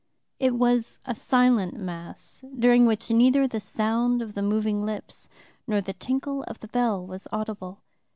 It 0.39 0.55
was 0.55 0.97
a 1.05 1.13
silent 1.13 1.75
Mass, 1.75 2.43
during 2.57 2.87
which 2.87 3.11
neither 3.11 3.47
the 3.47 3.59
sound 3.59 4.19
of 4.23 4.33
the 4.33 4.41
moving 4.41 4.83
lips 4.83 5.29
nor 5.67 5.79
the 5.79 5.93
tinkle 5.93 6.41
of 6.47 6.59
the 6.59 6.69
bell 6.69 7.05
was 7.05 7.27
audible. 7.31 7.83